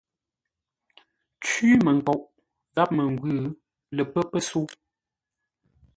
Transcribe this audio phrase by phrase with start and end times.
[1.43, 2.21] Cwímənkoʼ
[2.75, 3.31] gháp məngwʉ̂
[3.95, 4.65] lə pə́ pəsə̌u.